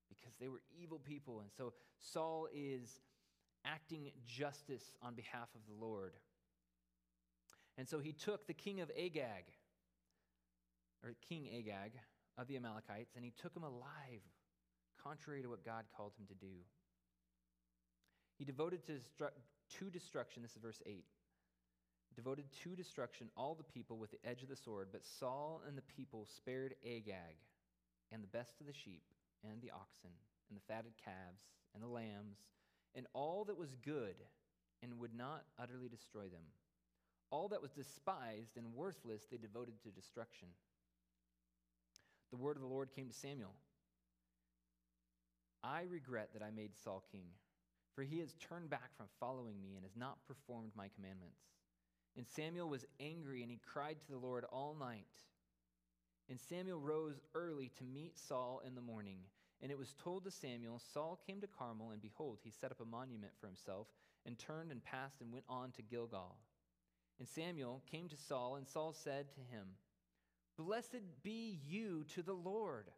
[0.08, 1.40] because they were evil people.
[1.40, 3.00] And so Saul is
[3.64, 6.12] acting justice on behalf of the Lord.
[7.78, 9.44] And so he took the king of Agag,
[11.02, 11.92] or King Agag
[12.38, 14.22] of the Amalekites, and he took him alive,
[15.02, 16.52] contrary to what God called him to do.
[18.38, 19.30] He devoted to, destru-
[19.78, 21.04] to destruction, this is verse 8,
[22.16, 25.76] devoted to destruction all the people with the edge of the sword, but Saul and
[25.76, 27.36] the people spared Agag
[28.12, 29.02] and the best of the sheep
[29.42, 30.10] and the oxen
[30.48, 31.42] and the fatted calves
[31.74, 32.38] and the lambs
[32.94, 34.16] and all that was good
[34.82, 36.44] and would not utterly destroy them.
[37.30, 40.48] All that was despised and worthless they devoted to destruction.
[42.30, 43.54] The word of the Lord came to Samuel.
[45.62, 47.26] I regret that I made Saul king
[47.94, 51.40] for he has turned back from following me and has not performed my commandments.
[52.16, 55.06] And Samuel was angry, and he cried to the Lord all night.
[56.28, 59.18] And Samuel rose early to meet Saul in the morning.
[59.62, 62.80] And it was told to Samuel, Saul came to Carmel, and behold, he set up
[62.80, 63.88] a monument for himself,
[64.26, 66.36] and turned and passed and went on to Gilgal.
[67.18, 69.66] And Samuel came to Saul, and Saul said to him,
[70.56, 72.90] Blessed be you to the Lord.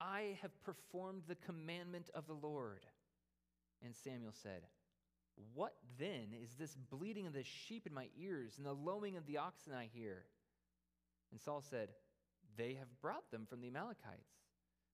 [0.00, 2.86] I have performed the commandment of the Lord.
[3.84, 4.62] And Samuel said,
[5.54, 9.26] What then is this bleating of the sheep in my ears and the lowing of
[9.26, 10.24] the oxen I hear?
[11.30, 11.88] And Saul said,
[12.56, 14.30] They have brought them from the Amalekites.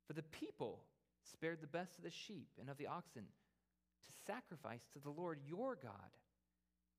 [0.06, 0.84] For the people
[1.32, 5.40] spared the best of the sheep and of the oxen to sacrifice to the Lord
[5.46, 6.16] your God,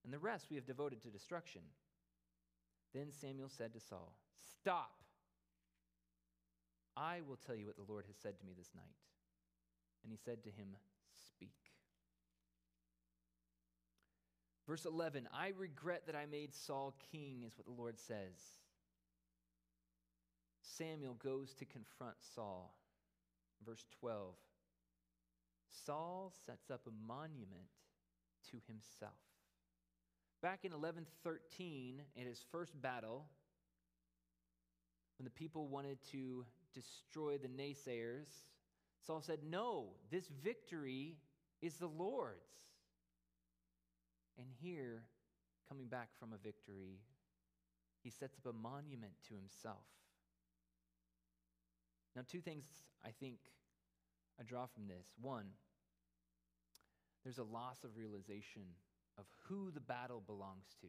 [0.03, 1.61] and the rest we have devoted to destruction.
[2.93, 4.13] Then Samuel said to Saul,
[4.61, 4.91] Stop!
[6.95, 8.95] I will tell you what the Lord has said to me this night.
[10.03, 10.75] And he said to him,
[14.69, 18.37] Verse 11 I regret that I made Saul king, is what the Lord says.
[20.61, 22.77] Samuel goes to confront Saul.
[23.65, 24.35] Verse 12
[25.85, 27.67] Saul sets up a monument
[28.51, 29.13] to himself.
[30.43, 33.25] Back in 1113, in his first battle,
[35.17, 36.45] when the people wanted to
[36.75, 38.29] destroy the naysayers,
[39.03, 41.17] Saul said, No, this victory
[41.59, 42.68] is the Lord's.
[44.39, 45.03] And here,
[45.67, 47.01] coming back from a victory,
[48.01, 49.83] he sets up a monument to himself.
[52.15, 52.65] Now, two things
[53.05, 53.37] I think
[54.39, 55.07] I draw from this.
[55.21, 55.47] One,
[57.23, 58.63] there's a loss of realization
[59.17, 60.87] of who the battle belongs to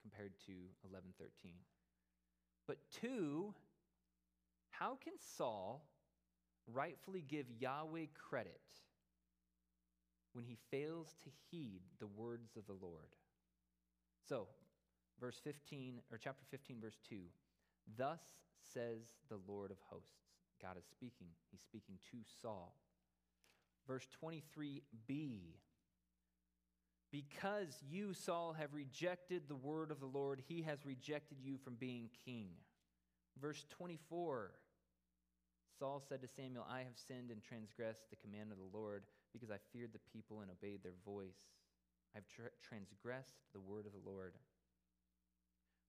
[0.00, 0.52] compared to
[0.82, 1.54] 1113.
[2.68, 3.52] But two,
[4.70, 5.84] how can Saul
[6.72, 8.60] rightfully give Yahweh credit
[10.32, 13.16] when he fails to heed the words of the Lord?
[14.28, 14.48] So,
[15.20, 17.16] verse 15 or chapter 15 verse 2.
[17.96, 18.20] Thus
[18.72, 20.10] says the Lord of hosts.
[20.60, 21.28] God is speaking.
[21.50, 22.74] He's speaking to Saul.
[23.86, 25.40] Verse 23b
[27.10, 31.74] Because you, Saul, have rejected the word of the Lord, he has rejected you from
[31.74, 32.48] being king.
[33.40, 34.52] Verse 24
[35.78, 39.02] Saul said to Samuel, I have sinned and transgressed the command of the Lord
[39.32, 41.50] because I feared the people and obeyed their voice.
[42.16, 44.34] I've tra- transgressed the word of the Lord.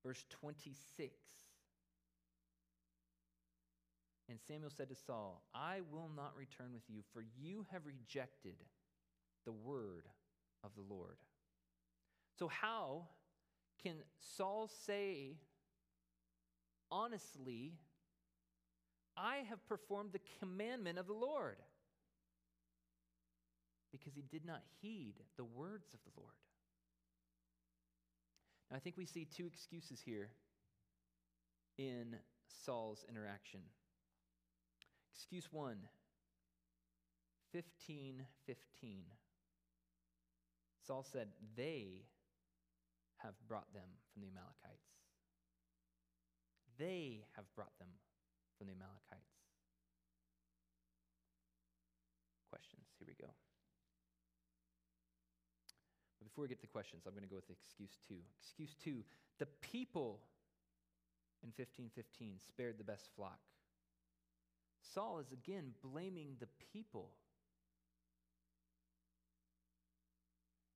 [0.03, 1.13] Verse 26
[4.29, 8.55] and Samuel said to Saul, I will not return with you, for you have rejected
[9.45, 10.07] the word
[10.63, 11.17] of the Lord.
[12.39, 13.07] So, how
[13.83, 15.37] can Saul say
[16.89, 17.73] honestly,
[19.17, 21.57] I have performed the commandment of the Lord?
[23.93, 26.33] Because he did not heed the words of the Lord.
[28.69, 30.29] Now, I think we see two excuses here
[31.77, 32.17] in
[32.65, 33.61] Saul's interaction.
[35.15, 35.77] Excuse 1,
[37.53, 39.03] 15 15.
[40.85, 42.03] Saul said, They
[43.17, 44.89] have brought them from the Amalekites.
[46.77, 47.87] They have brought them
[48.57, 49.37] from the Amalekites.
[52.49, 52.85] Questions?
[52.99, 53.31] Here we go.
[56.19, 58.17] But before we get to the questions, I'm going to go with excuse two.
[58.41, 59.03] Excuse two
[59.37, 60.19] the people
[61.43, 63.37] in 1515 spared the best flock.
[64.93, 67.09] Saul is again blaming the people.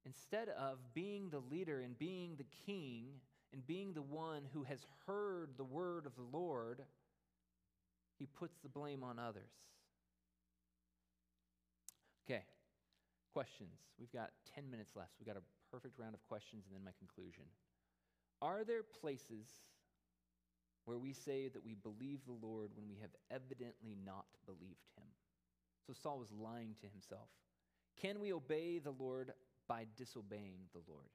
[0.05, 3.05] Instead of being the leader and being the king
[3.51, 6.81] and being the one who has heard the word of the Lord,
[8.19, 9.51] he puts the blame on others.
[12.29, 12.43] Okay,
[13.37, 13.77] questions.
[14.01, 15.13] We've got 10 minutes left.
[15.19, 17.45] We've got a perfect round of questions and then my conclusion.
[18.41, 19.45] Are there places
[20.87, 25.03] where we say that we believe the Lord when we have evidently not believed him.
[25.85, 27.27] So Saul was lying to himself.
[28.01, 29.33] Can we obey the Lord
[29.67, 31.11] by disobeying the Lord?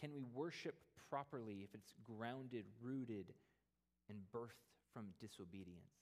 [0.00, 0.76] Can we worship
[1.10, 3.34] properly if it's grounded, rooted,
[4.08, 6.00] and birthed from disobedience?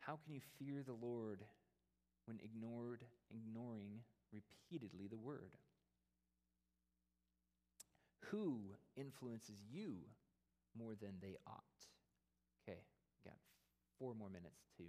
[0.00, 1.38] How can you fear the Lord
[2.30, 3.02] when ignored,
[3.34, 5.58] ignoring repeatedly the word?
[8.30, 9.96] Who influences you
[10.78, 11.64] more than they ought?
[12.62, 12.78] Okay,
[13.24, 13.34] got
[13.98, 14.84] four more minutes to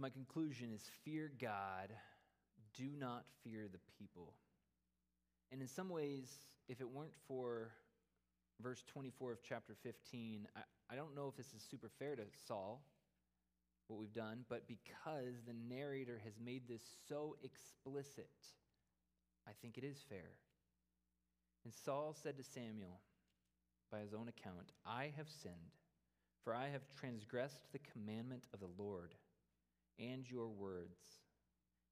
[0.00, 1.88] My conclusion is fear God,
[2.76, 4.32] do not fear the people.
[5.50, 6.30] And in some ways,
[6.68, 7.72] if it weren't for
[8.62, 10.60] verse 24 of chapter 15, I,
[10.92, 12.80] I don't know if this is super fair to Saul,
[13.88, 18.30] what we've done, but because the narrator has made this so explicit,
[19.48, 20.30] I think it is fair.
[21.64, 23.00] And Saul said to Samuel,
[23.90, 25.74] by his own account, I have sinned,
[26.44, 29.14] for I have transgressed the commandment of the Lord
[29.98, 30.98] and your words,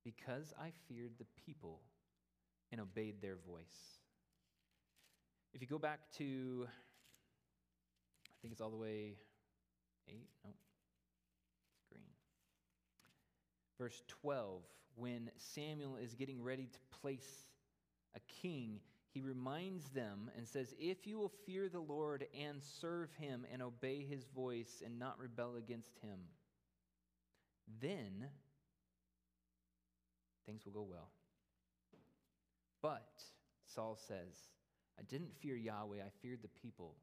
[0.04, 1.80] because I feared the people
[2.72, 4.00] and obeyed their voice.
[5.52, 9.14] If you go back to, I think it's all the way
[10.08, 12.04] eight, no, it's green.
[13.78, 14.62] Verse 12,
[14.96, 17.46] when Samuel is getting ready to place
[18.14, 18.80] a king,
[19.12, 23.62] he reminds them and says, If you will fear the Lord and serve him and
[23.62, 26.18] obey his voice and not rebel against him,
[27.80, 28.26] then
[30.44, 31.10] things will go well.
[32.82, 33.22] But,
[33.66, 34.36] Saul says,
[34.98, 36.94] I didn't fear Yahweh, I feared the people.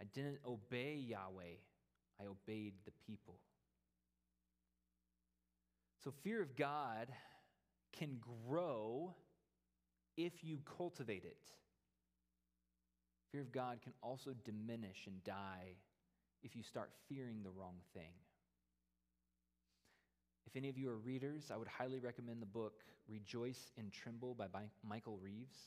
[0.00, 1.56] I didn't obey Yahweh,
[2.20, 3.36] I obeyed the people.
[6.02, 7.08] So, fear of God
[7.92, 9.14] can grow
[10.16, 11.38] if you cultivate it.
[13.30, 15.76] Fear of God can also diminish and die
[16.42, 18.12] if you start fearing the wrong thing.
[20.54, 22.74] If any of you are readers, I would highly recommend the book
[23.08, 24.46] Rejoice and Tremble by
[24.88, 25.58] Michael Reeves.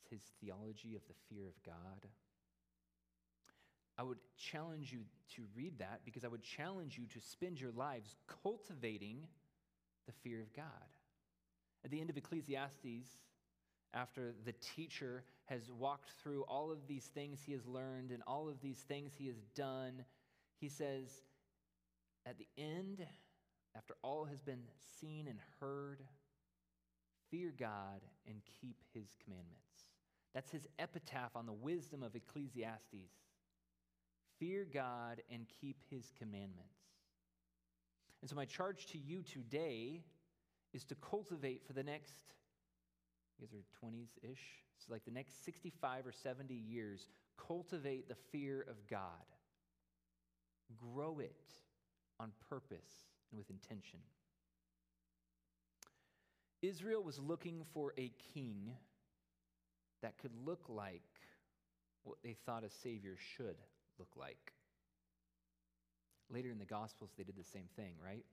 [0.00, 2.06] It's his theology of the fear of God.
[3.98, 5.00] I would challenge you
[5.34, 9.26] to read that because I would challenge you to spend your lives cultivating
[10.06, 10.64] the fear of God.
[11.84, 13.18] At the end of Ecclesiastes,
[13.94, 18.48] after the teacher has walked through all of these things he has learned and all
[18.48, 20.04] of these things he has done,
[20.60, 21.24] he says,
[22.24, 23.04] at the end,
[23.78, 24.64] after all has been
[25.00, 26.02] seen and heard,
[27.30, 29.86] fear God and keep his commandments.
[30.34, 33.12] That's his epitaph on the wisdom of Ecclesiastes.
[34.40, 36.74] Fear God and keep his commandments.
[38.20, 40.02] And so, my charge to you today
[40.74, 42.34] is to cultivate for the next
[43.38, 44.64] you guys are 20s ish.
[44.78, 49.00] So, like the next 65 or 70 years, cultivate the fear of God.
[50.94, 51.46] Grow it
[52.18, 54.00] on purpose and with intention.
[56.62, 58.72] Israel was looking for a king
[60.02, 61.02] that could look like
[62.04, 63.56] what they thought a Savior should
[63.98, 64.52] look like.
[66.30, 68.24] Later in the Gospels, they did the same thing, right?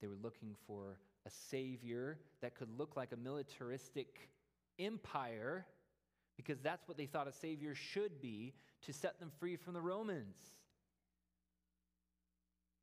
[0.00, 4.28] They were looking for a savior that could look like a militaristic
[4.78, 5.64] empire
[6.36, 9.80] because that's what they thought a savior should be to set them free from the
[9.80, 10.36] Romans.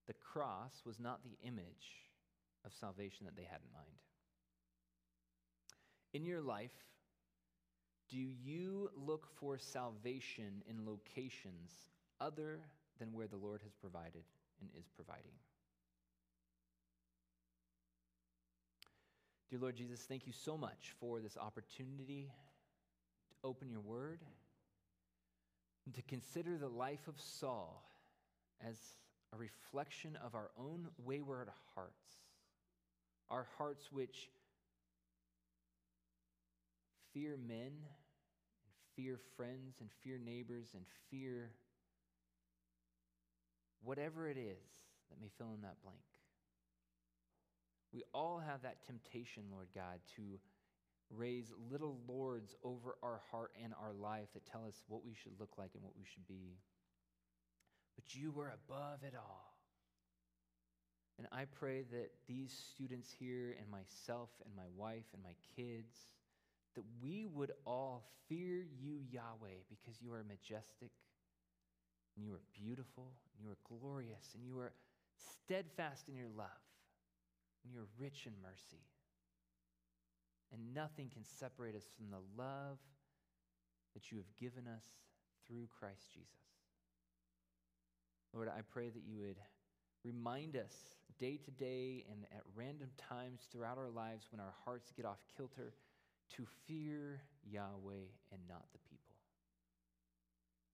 [0.10, 2.10] The cross was not the image
[2.66, 3.94] of salvation that they had in mind.
[6.14, 6.72] In your life,
[8.10, 11.70] do you look for salvation in locations
[12.20, 12.60] other
[12.98, 14.24] than where the Lord has provided
[14.60, 15.38] and is providing?
[19.52, 22.32] Dear Lord Jesus, thank you so much for this opportunity
[23.30, 24.22] to open your word
[25.86, 27.84] and to consider the life of Saul
[28.68, 28.76] as
[29.34, 32.18] a reflection of our own wayward hearts,
[33.30, 34.30] our hearts which
[37.14, 41.52] fear men and fear friends and fear neighbors and fear
[43.84, 44.68] whatever it is
[45.10, 45.98] that may fill in that blank.
[47.94, 50.40] We all have that temptation, Lord God, to
[51.10, 55.40] raise little lords over our heart and our life that tell us what we should
[55.40, 56.58] look like and what we should be.
[58.00, 59.58] But you were above it all.
[61.18, 65.98] And I pray that these students here, and myself, and my wife, and my kids,
[66.76, 70.92] that we would all fear you, Yahweh, because you are majestic,
[72.16, 74.72] and you are beautiful, and you are glorious, and you are
[75.20, 76.48] steadfast in your love
[77.64, 78.84] and you're rich in mercy.
[80.52, 82.80] And nothing can separate us from the love
[83.94, 84.86] that you have given us
[85.48, 86.59] through Christ Jesus.
[88.34, 89.38] Lord, I pray that you would
[90.04, 90.74] remind us
[91.18, 95.20] day to day and at random times throughout our lives when our hearts get off
[95.36, 95.74] kilter
[96.36, 99.16] to fear Yahweh and not the people.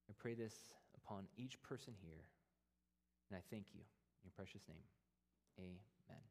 [0.09, 0.53] I pray this
[0.95, 2.25] upon each person here,
[3.29, 4.83] and I thank you in your precious name.
[5.57, 6.21] Amen.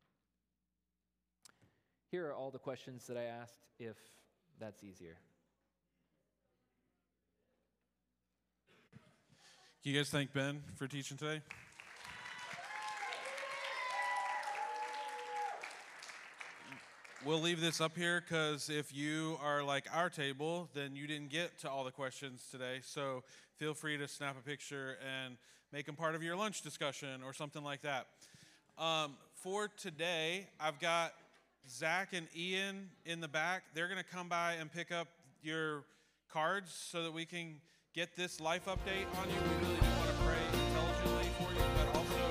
[2.11, 3.97] Here are all the questions that I asked, if
[4.61, 5.17] that's easier.
[9.85, 11.43] Can you guys thank Ben for teaching today?
[17.23, 21.29] We'll leave this up here because if you are like our table, then you didn't
[21.29, 22.79] get to all the questions today.
[22.81, 23.25] So
[23.59, 25.37] feel free to snap a picture and
[25.71, 28.07] make them part of your lunch discussion or something like that.
[28.79, 31.13] Um, for today, I've got
[31.69, 33.65] Zach and Ian in the back.
[33.75, 35.09] They're going to come by and pick up
[35.43, 35.85] your
[36.33, 37.57] cards so that we can
[37.95, 39.37] get this life update on you.
[39.37, 42.23] We really do want to pray intelligently for you, but also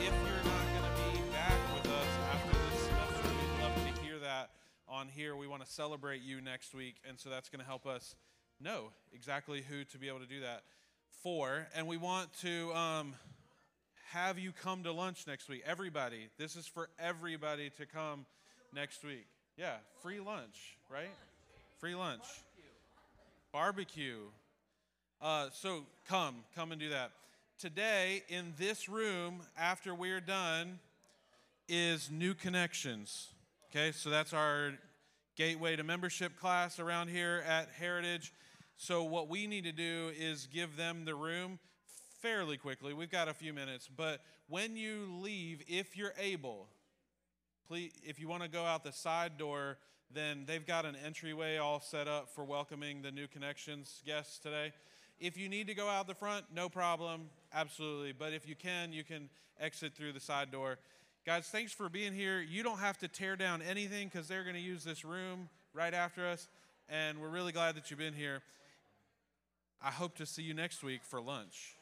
[0.00, 4.02] if you're not going to be back with us after this semester, we'd love to
[4.02, 4.50] hear that
[4.88, 5.36] on here.
[5.36, 8.16] We want to celebrate you next week, and so that's going to help us
[8.60, 10.62] know exactly who to be able to do that
[11.22, 11.68] for.
[11.76, 12.72] And we want to.
[12.74, 13.14] Um,
[14.10, 15.62] have you come to lunch next week.
[15.66, 16.28] Everybody.
[16.38, 18.24] This is for everybody to come
[18.72, 19.26] next week.
[19.56, 21.10] Yeah, free lunch, right?
[21.80, 22.22] Free lunch.
[23.52, 24.20] Barbecue.
[25.20, 27.10] Uh, so come, come and do that.
[27.58, 30.78] Today, in this room, after we're done,
[31.68, 33.28] is New Connections.
[33.70, 34.74] Okay, so that's our
[35.34, 38.34] gateway to membership class around here at Heritage.
[38.76, 41.58] So, what we need to do is give them the room
[42.20, 42.92] fairly quickly.
[42.92, 46.68] We've got a few minutes, but when you leave, if you're able,
[47.66, 49.78] please, if you want to go out the side door,
[50.12, 54.72] then they've got an entryway all set up for welcoming the new connections guests today.
[55.18, 58.12] If you need to go out the front, no problem, absolutely.
[58.12, 60.78] But if you can, you can exit through the side door.
[61.24, 62.40] Guys, thanks for being here.
[62.40, 65.94] You don't have to tear down anything because they're going to use this room right
[65.94, 66.48] after us,
[66.88, 68.42] and we're really glad that you've been here.
[69.82, 71.75] I hope to see you next week for lunch.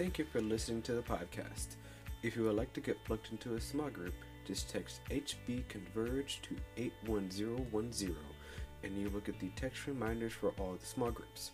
[0.00, 1.76] Thank you for listening to the podcast.
[2.22, 4.14] If you would like to get plugged into a small group,
[4.46, 8.16] just text HB Converge to 81010
[8.82, 11.50] and you will get the text reminders for all the small groups.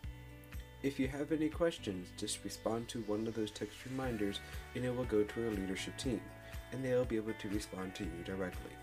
[0.85, 4.39] If you have any questions, just respond to one of those text reminders
[4.77, 6.21] and it will go to our leadership team
[6.71, 8.76] and they will be able to respond to you directly.